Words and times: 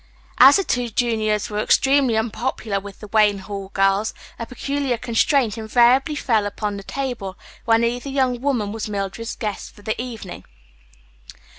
As 0.39 0.55
the 0.55 0.63
two 0.63 0.89
juniors 0.89 1.51
were 1.51 1.59
extremely 1.59 2.17
unpopular 2.17 2.79
with 2.79 3.01
the 3.01 3.07
Wayne 3.09 3.37
Hall 3.37 3.69
girls 3.75 4.15
a 4.39 4.47
peculiar 4.47 4.97
constraint 4.97 5.59
invariably 5.59 6.15
fell 6.15 6.47
upon 6.47 6.77
the 6.77 6.81
table 6.83 7.37
when 7.65 7.83
either 7.83 8.09
young 8.09 8.41
woman 8.41 8.71
was 8.71 8.89
Mildred's 8.89 9.35
guest 9.35 9.75
for 9.75 9.83
the 9.83 10.01
evening. 10.01 10.43